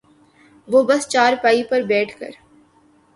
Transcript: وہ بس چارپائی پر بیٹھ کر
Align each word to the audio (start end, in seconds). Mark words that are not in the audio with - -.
وہ 0.67 0.79
بس 0.83 1.07
چارپائی 1.07 1.63
پر 1.69 1.81
بیٹھ 1.89 2.13
کر 2.19 2.31